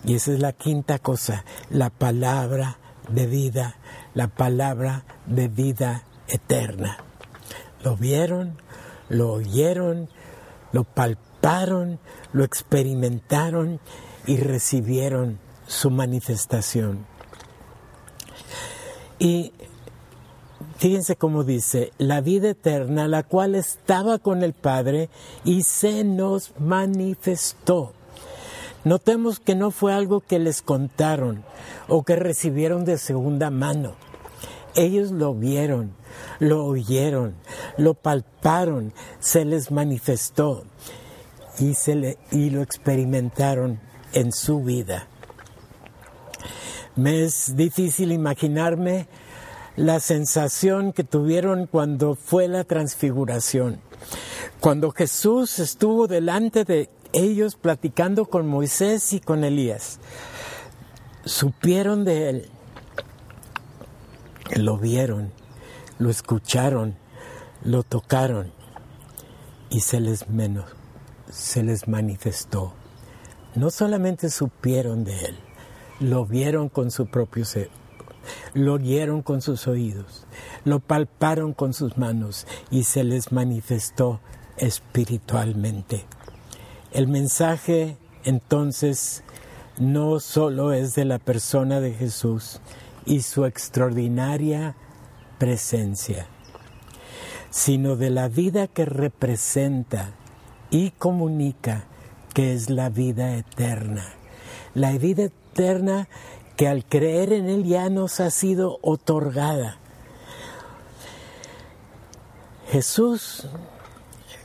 Y 0.04 0.16
esa 0.16 0.34
es 0.34 0.40
la 0.40 0.54
quinta 0.54 1.00
cosa, 1.00 1.46
la 1.70 1.90
palabra 1.90 2.78
de 3.10 3.28
vida, 3.28 3.76
la 4.14 4.28
palabra 4.28 5.04
de 5.26 5.48
vida 5.48 6.04
eterna. 6.28 6.98
Lo 7.84 7.96
vieron, 7.96 8.58
lo 9.10 9.34
oyeron, 9.34 10.10
lo 10.72 10.84
palparon, 10.84 12.00
lo 12.32 12.44
experimentaron 12.44 13.80
y 14.26 14.38
recibieron 14.38 15.40
su 15.68 15.90
manifestación. 15.90 17.06
Y 19.20 19.52
fíjense 20.78 21.18
cómo 21.18 21.44
dice, 21.44 21.92
la 21.98 22.22
vida 22.22 22.50
eterna, 22.50 23.08
la 23.08 23.24
cual 23.24 23.54
estaba 23.56 24.18
con 24.18 24.44
el 24.44 24.54
Padre 24.54 25.10
y 25.44 25.64
se 25.64 26.06
nos 26.06 26.54
manifestó. 26.58 27.94
Notemos 28.86 29.42
que 29.42 29.56
no 29.56 29.72
fue 29.72 29.94
algo 29.94 30.22
que 30.22 30.40
les 30.40 30.62
contaron 30.62 31.44
o 31.90 32.04
que 32.04 32.16
recibieron 32.16 32.86
de 32.86 32.98
segunda 32.98 33.50
mano. 33.50 33.96
Ellos 34.74 35.12
lo 35.12 35.34
vieron, 35.34 35.92
lo 36.40 36.66
oyeron, 36.66 37.36
lo 37.78 37.94
palparon, 37.94 38.94
se 39.20 39.44
les 39.44 39.72
manifestó 39.72 40.64
y, 41.60 41.74
se 41.74 42.18
y 42.32 42.52
lo 42.52 42.62
experimentaron 42.62 43.82
en 44.14 44.32
su 44.32 44.64
vida. 44.64 45.08
Me 47.00 47.24
es 47.24 47.56
difícil 47.56 48.12
imaginarme 48.12 49.08
la 49.78 50.02
sensación 50.02 50.92
que 50.92 51.06
tuvieron 51.06 51.66
cuando 51.66 52.14
fue 52.14 52.50
la 52.50 52.66
transfiguración. 52.66 53.80
Cuando 54.60 54.92
Jesús 54.92 55.60
estuvo 55.60 56.08
delante 56.08 56.66
de 56.66 56.90
ellos 57.14 57.56
platicando 57.56 58.26
con 58.26 58.48
Moisés 58.48 59.14
y 59.14 59.22
con 59.22 59.46
Elías, 59.46 60.02
supieron 61.24 62.04
de 62.04 62.30
él, 62.32 62.50
lo 64.58 64.78
vieron, 64.78 65.32
lo 66.00 66.10
escucharon, 66.10 66.98
lo 67.64 67.84
tocaron 67.84 68.52
y 69.70 69.80
se 69.80 70.02
les, 70.02 70.28
menos, 70.28 70.66
se 71.32 71.64
les 71.64 71.88
manifestó. 71.88 72.74
No 73.56 73.70
solamente 73.70 74.30
supieron 74.30 75.06
de 75.06 75.18
él, 75.18 75.40
lo 76.00 76.26
vieron 76.26 76.70
con 76.70 76.92
su 76.92 77.08
propio 77.08 77.46
ser, 77.46 77.70
lo 78.54 78.74
oyeron 78.74 79.22
con 79.22 79.42
sus 79.42 79.68
oídos, 79.68 80.26
lo 80.66 80.80
palparon 80.80 81.54
con 81.54 81.74
sus 81.74 81.98
manos 81.98 82.48
y 82.72 82.84
se 82.84 83.04
les 83.04 83.32
manifestó 83.32 84.20
espiritualmente. 84.58 86.06
El 86.92 87.08
mensaje 87.08 87.98
entonces 88.24 89.24
no 89.78 90.20
solo 90.20 90.74
es 90.74 90.96
de 90.96 91.06
la 91.06 91.20
persona 91.20 91.80
de 91.80 91.94
Jesús 91.94 92.60
y 93.06 93.22
su 93.22 93.46
extraordinaria 93.46 94.76
presencia, 95.38 96.28
sino 97.50 97.96
de 97.96 98.10
la 98.10 98.28
vida 98.28 98.68
que 98.68 98.86
representa 98.86 100.12
y 100.70 100.92
comunica 100.92 101.86
que 102.34 102.54
es 102.54 102.70
la 102.70 102.90
vida 102.90 103.36
eterna. 103.36 104.06
La 104.76 104.92
vida 104.98 105.24
eterna 105.52 106.08
que 106.56 106.68
al 106.68 106.86
creer 106.86 107.34
en 107.34 107.50
Él 107.50 107.64
ya 107.64 107.90
nos 107.90 108.20
ha 108.20 108.30
sido 108.30 108.80
otorgada. 108.82 109.78
Jesús 112.70 113.48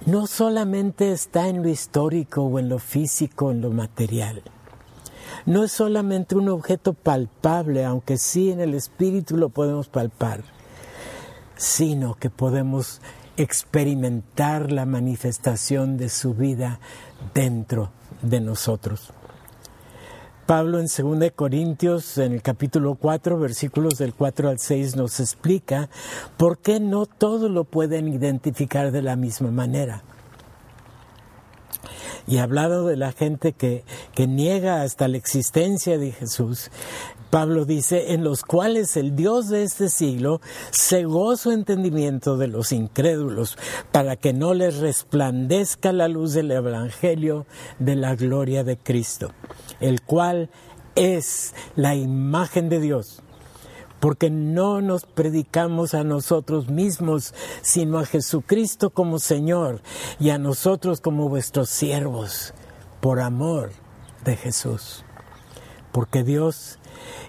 no 0.06 0.26
solamente 0.26 1.12
está 1.12 1.49
en 1.49 1.62
lo 1.62 1.68
histórico 1.68 2.42
o 2.42 2.58
en 2.58 2.68
lo 2.68 2.78
físico, 2.78 3.50
en 3.50 3.61
lo 3.61 3.70
material. 3.70 4.42
No 5.46 5.64
es 5.64 5.73
solamente 5.73 6.37
un 6.37 6.49
objeto 6.49 6.94
palpable, 6.94 7.84
aunque 7.84 8.16
sí 8.16 8.50
en 8.50 8.61
el 8.61 8.75
espíritu 8.75 9.37
lo 9.37 9.50
podemos 9.50 9.88
palpar, 9.88 10.42
sino 11.56 12.14
que 12.14 12.30
podemos 12.30 13.00
experimentar 13.37 14.70
la 14.70 14.87
manifestación 14.87 15.96
de 15.96 16.08
su 16.08 16.34
vida 16.34 16.80
dentro 17.34 17.90
de 18.23 18.40
nosotros. 18.40 19.12
Pablo 20.46 20.78
en 20.78 20.86
2 20.86 21.30
Corintios, 21.34 22.18
en 22.18 22.34
el 22.34 22.42
capítulo 22.42 22.96
4, 22.96 23.38
versículos 23.38 23.94
del 23.94 24.14
4 24.14 24.50
al 24.50 24.58
6, 24.58 24.94
nos 24.94 25.18
explica 25.18 25.88
por 26.36 26.58
qué 26.58 26.80
no 26.80 27.06
todos 27.06 27.50
lo 27.50 27.64
pueden 27.64 28.08
identificar 28.08 28.92
de 28.92 29.00
la 29.00 29.16
misma 29.16 29.50
manera. 29.50 30.02
Y 32.26 32.38
hablado 32.38 32.86
de 32.86 32.96
la 32.96 33.12
gente 33.12 33.52
que, 33.52 33.84
que 34.14 34.26
niega 34.26 34.82
hasta 34.82 35.08
la 35.08 35.16
existencia 35.16 35.98
de 35.98 36.12
Jesús, 36.12 36.70
Pablo 37.31 37.64
dice, 37.64 38.12
en 38.12 38.23
los 38.23 38.43
cuales 38.43 38.97
el 38.97 39.16
Dios 39.16 39.49
de 39.49 39.64
este 39.64 39.88
siglo 39.88 40.40
cegó 40.71 41.37
su 41.37 41.50
entendimiento 41.50 42.37
de 42.37 42.49
los 42.49 42.73
incrédulos 42.73 43.59
para 43.93 44.16
que 44.16 44.33
no 44.33 44.54
les 44.54 44.78
resplandezca 44.78 45.93
la 45.93 46.09
luz 46.09 46.33
del 46.33 46.50
Evangelio 46.50 47.47
de 47.78 47.97
la 47.97 48.14
gloria 48.14 48.64
de 48.64 48.76
Cristo, 48.76 49.33
el 49.81 50.02
cual 50.02 50.50
es 50.95 51.54
la 51.76 51.95
imagen 51.95 52.69
de 52.69 52.81
Dios 52.81 53.23
porque 54.04 54.28
no 54.28 54.83
nos 54.83 55.07
predicamos 55.07 55.95
a 55.95 56.04
nosotros 56.04 56.69
mismos, 56.69 57.33
sino 57.62 57.99
a 57.99 58.04
Jesucristo 58.04 58.90
como 58.90 59.19
Señor 59.19 59.81
y 60.21 60.28
a 60.28 60.37
nosotros 60.37 61.00
como 61.00 61.31
vuestros 61.31 61.71
siervos, 61.71 62.52
por 63.00 63.21
amor 63.21 63.71
de 64.23 64.37
Jesús. 64.37 65.07
Porque 65.94 66.24
Dios 66.24 66.80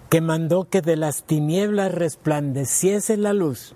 que 0.10 0.22
mandó 0.22 0.70
que 0.70 0.82
de 0.82 0.96
las 0.96 1.24
tinieblas 1.24 1.94
resplandeciese 1.94 3.16
la 3.16 3.32
luz, 3.32 3.76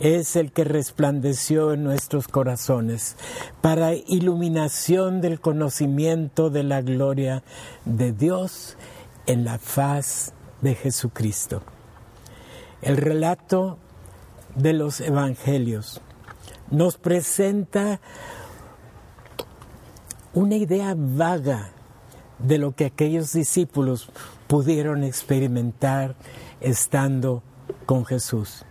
es 0.00 0.34
el 0.34 0.50
que 0.50 0.64
resplandeció 0.64 1.72
en 1.72 1.84
nuestros 1.84 2.26
corazones 2.26 3.16
para 3.60 3.94
iluminación 3.94 5.20
del 5.20 5.40
conocimiento 5.40 6.50
de 6.50 6.64
la 6.64 6.82
gloria 6.82 7.44
de 7.84 8.10
Dios 8.10 8.76
en 9.26 9.44
la 9.44 9.60
faz 9.60 10.32
de 10.62 10.74
Jesucristo. 10.74 11.62
El 12.82 12.96
relato 12.96 13.78
de 14.56 14.72
los 14.72 15.00
evangelios 15.00 16.00
nos 16.72 16.96
presenta 16.96 18.00
una 20.34 20.56
idea 20.56 20.96
vaga 20.96 21.70
de 22.38 22.58
lo 22.58 22.74
que 22.74 22.86
aquellos 22.86 23.32
discípulos 23.32 24.10
pudieron 24.46 25.04
experimentar 25.04 26.14
estando 26.60 27.42
con 27.86 28.04
Jesús. 28.04 28.64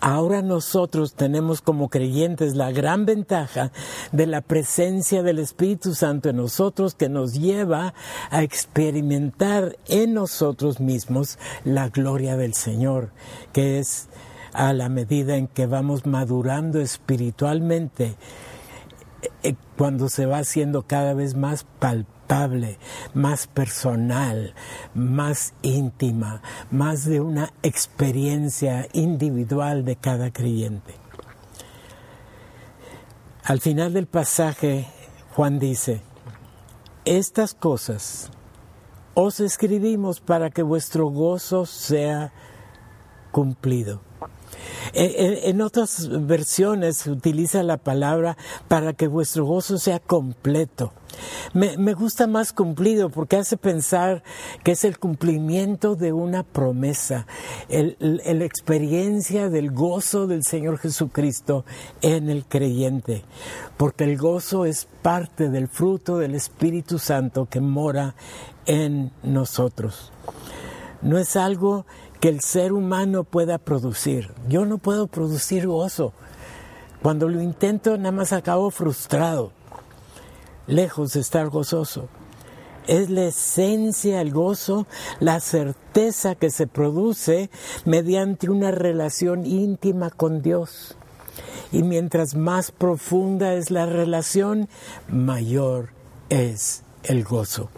Ahora 0.00 0.42
nosotros 0.42 1.14
tenemos 1.14 1.60
como 1.60 1.88
creyentes 1.88 2.54
la 2.54 2.70
gran 2.70 3.04
ventaja 3.04 3.72
de 4.12 4.26
la 4.26 4.40
presencia 4.40 5.22
del 5.22 5.38
Espíritu 5.38 5.94
Santo 5.94 6.30
en 6.30 6.36
nosotros 6.36 6.94
que 6.94 7.08
nos 7.08 7.34
lleva 7.34 7.94
a 8.30 8.42
experimentar 8.42 9.76
en 9.88 10.14
nosotros 10.14 10.80
mismos 10.80 11.38
la 11.64 11.88
gloria 11.88 12.36
del 12.36 12.54
Señor, 12.54 13.10
que 13.52 13.78
es 13.78 14.08
a 14.52 14.72
la 14.72 14.88
medida 14.88 15.36
en 15.36 15.48
que 15.48 15.66
vamos 15.66 16.06
madurando 16.06 16.80
espiritualmente, 16.80 18.14
cuando 19.76 20.08
se 20.08 20.26
va 20.26 20.38
haciendo 20.38 20.82
cada 20.82 21.14
vez 21.14 21.34
más 21.34 21.64
palpable 21.78 22.20
más 23.12 23.48
personal, 23.48 24.54
más 24.94 25.52
íntima, 25.62 26.42
más 26.70 27.04
de 27.04 27.20
una 27.20 27.52
experiencia 27.62 28.86
individual 28.92 29.84
de 29.84 29.96
cada 29.96 30.30
creyente. 30.32 30.94
Al 33.42 33.60
final 33.60 33.92
del 33.92 34.06
pasaje, 34.06 34.86
Juan 35.34 35.58
dice, 35.58 36.02
estas 37.04 37.54
cosas 37.54 38.30
os 39.14 39.40
escribimos 39.40 40.20
para 40.20 40.50
que 40.50 40.62
vuestro 40.62 41.08
gozo 41.08 41.66
sea 41.66 42.32
cumplido. 43.32 44.02
En, 44.92 45.60
otras 45.60 46.08
versiones 46.26 47.06
utiliza 47.06 47.62
la 47.62 47.76
palabra 47.76 48.36
para 48.68 48.92
que 48.92 49.06
vuestro 49.06 49.44
gozo 49.44 49.78
sea 49.78 49.98
completo. 49.98 50.92
Me, 51.52 51.94
gusta 51.94 52.26
más 52.26 52.52
cumplido 52.52 53.10
porque 53.10 53.36
hace 53.36 53.56
pensar 53.56 54.22
que 54.64 54.72
es 54.72 54.84
el 54.84 54.98
cumplimiento 54.98 55.96
de 55.96 56.12
una 56.12 56.44
promesa, 56.44 57.26
la 57.68 58.44
experiencia 58.44 59.48
del 59.48 59.70
gozo 59.72 60.26
del 60.26 60.44
Señor 60.44 60.78
Jesucristo 60.78 61.64
en 62.00 62.30
el 62.30 62.44
creyente, 62.44 63.24
porque 63.76 64.04
el 64.04 64.16
gozo 64.16 64.64
es 64.64 64.86
parte 65.02 65.50
del 65.50 65.68
fruto 65.68 66.18
del 66.18 66.34
Espíritu 66.34 66.98
Santo 66.98 67.46
que 67.46 67.60
mora 67.60 68.14
en 68.66 69.10
nosotros. 69.22 70.12
No 71.02 71.18
es 71.18 71.36
algo 71.36 71.86
que 72.20 72.28
el 72.28 72.40
ser 72.40 72.72
humano 72.72 73.24
pueda 73.24 73.58
producir. 73.58 74.30
Yo 74.48 74.66
no 74.66 74.78
puedo 74.78 75.06
producir 75.06 75.66
gozo. 75.66 76.12
Cuando 77.02 77.28
lo 77.28 77.40
intento, 77.40 77.96
nada 77.96 78.12
más 78.12 78.32
acabo 78.32 78.70
frustrado, 78.70 79.52
lejos 80.66 81.14
de 81.14 81.20
estar 81.20 81.48
gozoso. 81.48 82.08
Es 82.86 83.08
la 83.08 83.24
esencia, 83.24 84.20
el 84.20 84.32
gozo, 84.32 84.86
la 85.18 85.40
certeza 85.40 86.34
que 86.34 86.50
se 86.50 86.66
produce 86.66 87.50
mediante 87.86 88.50
una 88.50 88.70
relación 88.70 89.46
íntima 89.46 90.10
con 90.10 90.42
Dios. 90.42 90.96
Y 91.72 91.82
mientras 91.82 92.34
más 92.34 92.70
profunda 92.70 93.54
es 93.54 93.70
la 93.70 93.86
relación, 93.86 94.68
mayor 95.08 95.90
es 96.28 96.82
el 97.04 97.24
gozo. 97.24 97.70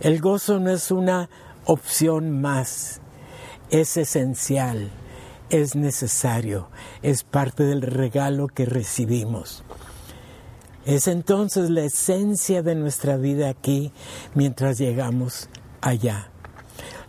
El 0.00 0.20
gozo 0.20 0.60
no 0.60 0.70
es 0.70 0.90
una 0.90 1.28
opción 1.64 2.40
más, 2.40 2.99
es 3.70 3.96
esencial, 3.96 4.90
es 5.48 5.76
necesario, 5.76 6.68
es 7.02 7.24
parte 7.24 7.64
del 7.64 7.82
regalo 7.82 8.48
que 8.48 8.66
recibimos. 8.66 9.64
Es 10.86 11.08
entonces 11.08 11.70
la 11.70 11.82
esencia 11.82 12.62
de 12.62 12.74
nuestra 12.74 13.16
vida 13.16 13.48
aquí 13.48 13.92
mientras 14.34 14.78
llegamos 14.78 15.48
allá. 15.80 16.30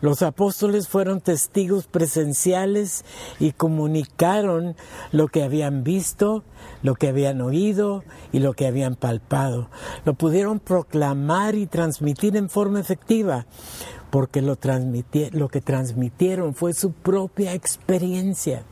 Los 0.01 0.23
apóstoles 0.23 0.87
fueron 0.87 1.21
testigos 1.21 1.85
presenciales 1.85 3.05
y 3.39 3.51
comunicaron 3.51 4.75
lo 5.11 5.27
que 5.27 5.43
habían 5.43 5.83
visto, 5.83 6.43
lo 6.81 6.95
que 6.95 7.07
habían 7.07 7.39
oído 7.39 8.03
y 8.31 8.39
lo 8.39 8.53
que 8.53 8.65
habían 8.65 8.95
palpado. 8.95 9.69
Lo 10.03 10.15
pudieron 10.15 10.59
proclamar 10.59 11.53
y 11.53 11.67
transmitir 11.67 12.35
en 12.35 12.49
forma 12.49 12.79
efectiva 12.79 13.45
porque 14.11 14.41
lo, 14.41 14.57
lo 15.31 15.49
que 15.49 15.61
transmitieron 15.61 16.53
fue 16.53 16.73
su 16.73 16.91
propia 16.91 17.53
experiencia. 17.53 18.63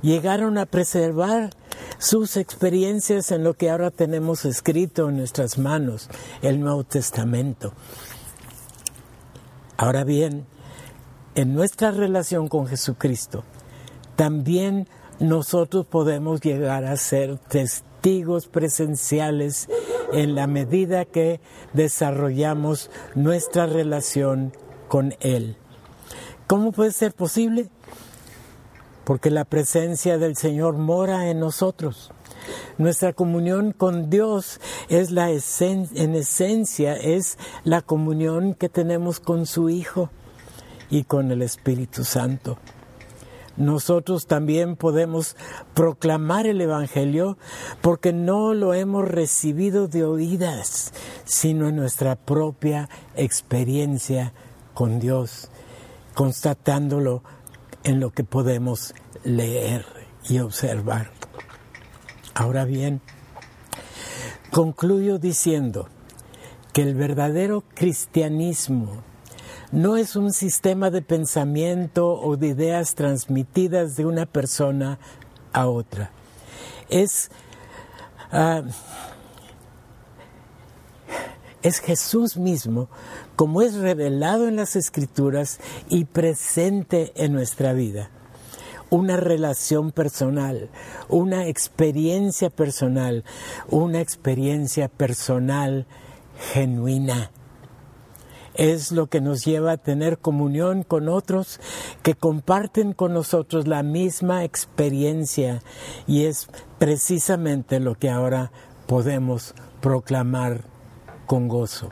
Llegaron 0.00 0.58
a 0.58 0.66
preservar 0.66 1.50
sus 1.98 2.36
experiencias 2.36 3.30
en 3.32 3.44
lo 3.44 3.54
que 3.54 3.70
ahora 3.70 3.90
tenemos 3.90 4.44
escrito 4.44 5.08
en 5.08 5.16
nuestras 5.18 5.58
manos, 5.58 6.08
el 6.42 6.60
Nuevo 6.60 6.84
Testamento. 6.84 7.72
Ahora 9.76 10.04
bien, 10.04 10.46
en 11.34 11.54
nuestra 11.54 11.90
relación 11.90 12.48
con 12.48 12.66
Jesucristo, 12.68 13.42
también 14.14 14.86
nosotros 15.18 15.86
podemos 15.86 16.40
llegar 16.40 16.84
a 16.84 16.96
ser 16.96 17.38
testigos 17.38 18.46
presenciales 18.46 19.68
en 20.12 20.34
la 20.34 20.46
medida 20.46 21.04
que 21.04 21.40
desarrollamos 21.72 22.90
nuestra 23.14 23.66
relación 23.66 24.52
con 24.88 25.14
Él. 25.20 25.56
¿Cómo 26.46 26.72
puede 26.72 26.92
ser 26.92 27.14
posible? 27.14 27.68
Porque 29.04 29.30
la 29.30 29.44
presencia 29.44 30.18
del 30.18 30.36
Señor 30.36 30.74
mora 30.74 31.30
en 31.30 31.40
nosotros. 31.40 32.12
Nuestra 32.76 33.12
comunión 33.12 33.72
con 33.72 34.10
Dios 34.10 34.60
es 34.88 35.10
la 35.10 35.30
en 35.30 36.14
esencia 36.14 36.94
es 36.94 37.38
la 37.64 37.80
comunión 37.82 38.54
que 38.54 38.68
tenemos 38.68 39.20
con 39.20 39.46
su 39.46 39.70
Hijo 39.70 40.10
y 40.90 41.04
con 41.04 41.30
el 41.30 41.42
Espíritu 41.42 42.04
Santo. 42.04 42.58
Nosotros 43.56 44.26
también 44.26 44.74
podemos 44.74 45.36
proclamar 45.74 46.46
el 46.46 46.60
Evangelio 46.60 47.38
porque 47.80 48.12
no 48.12 48.52
lo 48.52 48.74
hemos 48.74 49.06
recibido 49.06 49.86
de 49.86 50.04
oídas, 50.04 50.92
sino 51.24 51.68
en 51.68 51.76
nuestra 51.76 52.16
propia 52.16 52.88
experiencia 53.14 54.32
con 54.74 54.98
Dios, 54.98 55.50
constatándolo 56.14 57.22
en 57.84 58.00
lo 58.00 58.10
que 58.10 58.24
podemos 58.24 58.94
leer 59.22 59.86
y 60.28 60.40
observar. 60.40 61.10
Ahora 62.34 62.64
bien, 62.64 63.00
concluyo 64.50 65.18
diciendo 65.18 65.88
que 66.72 66.82
el 66.82 66.96
verdadero 66.96 67.62
cristianismo 67.74 69.04
no 69.74 69.96
es 69.96 70.14
un 70.14 70.32
sistema 70.32 70.90
de 70.90 71.02
pensamiento 71.02 72.12
o 72.14 72.36
de 72.36 72.48
ideas 72.48 72.94
transmitidas 72.94 73.96
de 73.96 74.06
una 74.06 74.24
persona 74.24 75.00
a 75.52 75.66
otra. 75.66 76.12
Es, 76.88 77.30
ah, 78.30 78.62
es 81.62 81.80
Jesús 81.80 82.36
mismo, 82.36 82.88
como 83.34 83.62
es 83.62 83.74
revelado 83.74 84.46
en 84.46 84.54
las 84.54 84.76
Escrituras 84.76 85.58
y 85.88 86.04
presente 86.04 87.12
en 87.16 87.32
nuestra 87.32 87.72
vida 87.72 88.10
una 88.90 89.16
relación 89.16 89.90
personal, 89.90 90.68
una 91.08 91.48
experiencia 91.48 92.48
personal, 92.48 93.24
una 93.68 94.00
experiencia 94.00 94.86
personal 94.86 95.86
genuina. 96.52 97.32
Es 98.54 98.92
lo 98.92 99.08
que 99.08 99.20
nos 99.20 99.44
lleva 99.44 99.72
a 99.72 99.76
tener 99.76 100.18
comunión 100.18 100.82
con 100.84 101.08
otros 101.08 101.60
que 102.02 102.14
comparten 102.14 102.92
con 102.92 103.12
nosotros 103.12 103.66
la 103.66 103.82
misma 103.82 104.44
experiencia 104.44 105.62
y 106.06 106.24
es 106.24 106.48
precisamente 106.78 107.80
lo 107.80 107.96
que 107.96 108.10
ahora 108.10 108.52
podemos 108.86 109.54
proclamar 109.80 110.64
con 111.26 111.48
gozo. 111.48 111.90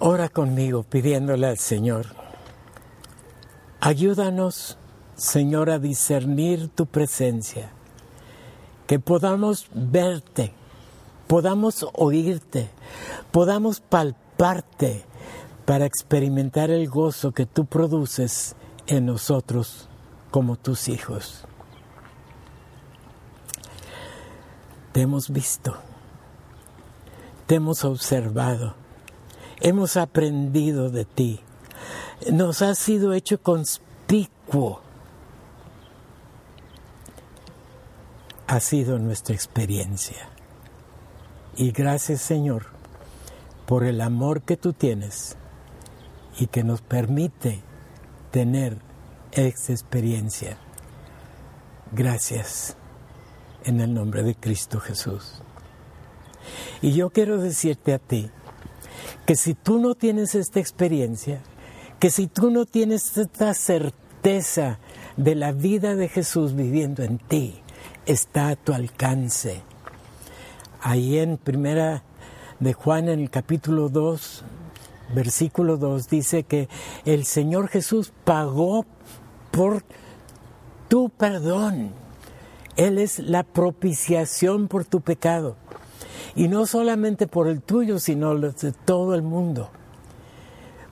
Ora 0.00 0.28
conmigo 0.28 0.82
pidiéndole 0.82 1.46
al 1.46 1.58
Señor 1.58 2.24
Ayúdanos, 3.84 4.78
Señor, 5.14 5.68
a 5.68 5.78
discernir 5.78 6.68
tu 6.68 6.86
presencia, 6.86 7.70
que 8.86 8.98
podamos 8.98 9.68
verte, 9.74 10.54
podamos 11.26 11.86
oírte, 11.92 12.70
podamos 13.30 13.80
palparte 13.80 15.04
para 15.64 15.86
experimentar 15.86 16.70
el 16.70 16.88
gozo 16.88 17.32
que 17.32 17.46
tú 17.46 17.66
produces 17.66 18.56
en 18.86 19.06
nosotros 19.06 19.88
como 20.30 20.56
tus 20.56 20.88
hijos. 20.88 21.44
Te 24.92 25.00
hemos 25.00 25.30
visto, 25.30 25.76
te 27.46 27.56
hemos 27.56 27.84
observado, 27.84 28.74
hemos 29.60 29.96
aprendido 29.96 30.90
de 30.90 31.04
ti 31.04 31.40
nos 32.32 32.62
ha 32.62 32.74
sido 32.74 33.12
hecho 33.12 33.40
conspicuo. 33.40 34.80
Ha 38.46 38.60
sido 38.60 38.98
nuestra 38.98 39.34
experiencia. 39.34 40.28
Y 41.56 41.70
gracias 41.70 42.20
Señor 42.20 42.66
por 43.66 43.84
el 43.84 44.00
amor 44.00 44.42
que 44.42 44.56
tú 44.56 44.72
tienes 44.72 45.36
y 46.38 46.48
que 46.48 46.64
nos 46.64 46.82
permite 46.82 47.62
tener 48.30 48.78
esa 49.32 49.72
experiencia. 49.72 50.58
Gracias 51.92 52.76
en 53.64 53.80
el 53.80 53.94
nombre 53.94 54.22
de 54.22 54.34
Cristo 54.34 54.80
Jesús. 54.80 55.42
Y 56.82 56.92
yo 56.92 57.10
quiero 57.10 57.38
decirte 57.38 57.94
a 57.94 57.98
ti 57.98 58.30
que 59.24 59.36
si 59.36 59.54
tú 59.54 59.78
no 59.78 59.94
tienes 59.94 60.34
esta 60.34 60.60
experiencia, 60.60 61.40
que 62.00 62.10
si 62.10 62.26
tú 62.26 62.50
no 62.50 62.66
tienes 62.66 63.16
esta 63.16 63.54
certeza 63.54 64.78
de 65.16 65.34
la 65.34 65.52
vida 65.52 65.94
de 65.94 66.08
Jesús 66.08 66.54
viviendo 66.54 67.02
en 67.02 67.18
ti, 67.18 67.62
está 68.06 68.48
a 68.48 68.56
tu 68.56 68.74
alcance. 68.74 69.62
Ahí 70.86 71.18
en 71.18 71.38
primera 71.38 72.02
de 72.60 72.74
Juan 72.74 73.08
en 73.08 73.18
el 73.18 73.30
capítulo 73.30 73.88
2, 73.88 74.44
versículo 75.14 75.78
2 75.78 76.10
dice 76.10 76.42
que 76.42 76.68
el 77.06 77.24
Señor 77.24 77.68
Jesús 77.68 78.12
pagó 78.24 78.84
por 79.50 79.82
tu 80.88 81.08
perdón. 81.08 81.92
Él 82.76 82.98
es 82.98 83.18
la 83.18 83.44
propiciación 83.44 84.68
por 84.68 84.84
tu 84.84 85.00
pecado. 85.00 85.56
Y 86.36 86.48
no 86.48 86.66
solamente 86.66 87.26
por 87.26 87.48
el 87.48 87.62
tuyo, 87.62 87.98
sino 87.98 88.38
de 88.38 88.72
todo 88.84 89.14
el 89.14 89.22
mundo. 89.22 89.70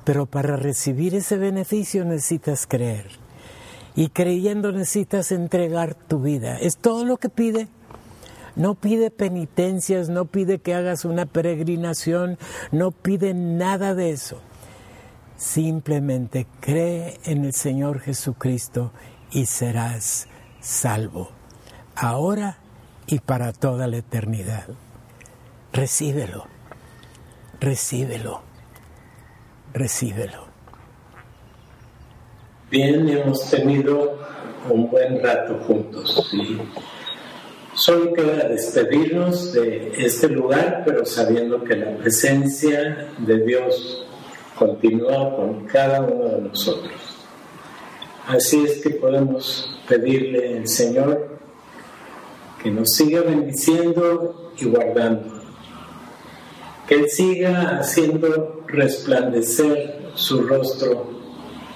Pero 0.05 0.25
para 0.25 0.57
recibir 0.57 1.15
ese 1.15 1.37
beneficio 1.37 2.07
necesitas 2.07 2.67
creer. 2.67 3.11
Y 3.95 4.09
creyendo 4.09 4.73
necesitas 4.73 5.33
entregar 5.33 5.95
tu 5.95 6.21
vida. 6.21 6.57
Es 6.59 6.79
todo 6.79 7.05
lo 7.05 7.19
que 7.19 7.29
pide. 7.29 7.69
No 8.57 8.75
pide 8.75 9.11
penitencias, 9.11 10.09
no 10.09 10.27
pide 10.27 10.59
que 10.59 10.75
hagas 10.75 11.05
una 11.05 11.27
peregrinación, 11.27 12.39
no 12.71 12.91
pide 12.91 13.35
nada 13.35 13.95
de 13.95 14.11
eso. 14.11 14.41
Simplemente 15.37 16.47
cree 16.61 17.19
en 17.25 17.45
el 17.45 17.53
Señor 17.53 18.01
Jesucristo 18.01 18.93
y 19.31 19.47
serás 19.47 20.29
salvo, 20.61 21.31
ahora 21.97 22.59
y 23.07 23.19
para 23.19 23.53
toda 23.53 23.87
la 23.87 23.97
eternidad. 23.97 24.67
Recíbelo, 25.73 26.47
recíbelo 27.59 28.53
recíbelo. 29.73 30.47
Bien, 32.71 33.09
hemos 33.09 33.51
tenido 33.51 34.19
un 34.69 34.91
buen 34.91 35.23
rato 35.23 35.59
juntos 35.67 36.31
y 36.33 36.59
solo 37.75 38.13
queda 38.13 38.49
despedirnos 38.49 39.53
de 39.53 39.93
este 39.97 40.29
lugar, 40.29 40.83
pero 40.85 41.05
sabiendo 41.05 41.63
que 41.65 41.77
la 41.77 41.97
presencia 41.97 43.09
de 43.19 43.39
Dios 43.45 44.07
continúa 44.59 45.37
con 45.37 45.65
cada 45.67 46.03
uno 46.03 46.29
de 46.37 46.43
nosotros. 46.43 46.93
Así 48.27 48.65
es 48.65 48.83
que 48.83 48.91
podemos 48.91 49.81
pedirle 49.89 50.59
al 50.59 50.69
Señor 50.69 51.39
que 52.63 52.71
nos 52.71 52.91
siga 52.91 53.23
bendiciendo 53.23 54.53
y 54.57 54.67
guardando 54.67 55.43
que 56.87 56.95
Él 56.97 57.09
siga 57.09 57.79
haciendo 57.79 58.65
resplandecer 58.67 60.11
su 60.15 60.43
rostro 60.43 61.11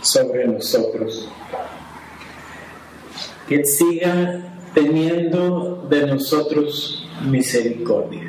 sobre 0.03 0.47
nosotros, 0.47 1.29
que 3.49 3.57
Él 3.57 3.67
siga 3.67 4.56
teniendo 4.77 5.87
de 5.89 6.07
nosotros 6.07 7.03
misericordia, 7.25 8.25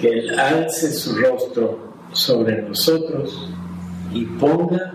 que 0.00 0.08
Él 0.08 0.40
alce 0.40 0.90
su 0.94 1.14
rostro 1.14 1.92
sobre 2.10 2.62
nosotros 2.62 3.50
y 4.14 4.24
ponga 4.24 4.94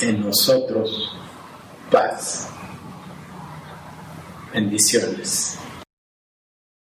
en 0.00 0.20
nosotros 0.20 1.12
paz. 1.90 2.48
Bendiciones. 4.54 5.58